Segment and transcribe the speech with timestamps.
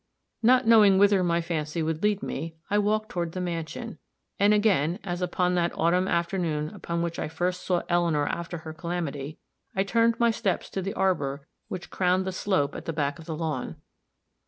[0.41, 3.99] Not knowing whither my fancy would lead me, I walked toward the mansion,
[4.39, 8.73] and again, as upon that autumn afternoon upon which I first saw Eleanor after her
[8.73, 9.37] calamity,
[9.75, 13.25] I turned my steps to the arbor which crowned the slope at the back of
[13.25, 13.75] the lawn.